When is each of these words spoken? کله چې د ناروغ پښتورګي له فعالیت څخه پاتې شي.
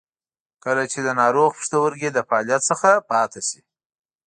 کله 0.63 0.83
چې 0.91 0.99
د 1.05 1.09
ناروغ 1.21 1.49
پښتورګي 1.57 2.09
له 2.15 2.21
فعالیت 2.29 2.61
څخه 2.69 2.89
پاتې 3.09 3.41
شي. 3.47 3.59